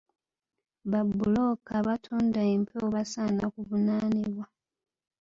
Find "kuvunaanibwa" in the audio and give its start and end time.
3.53-4.45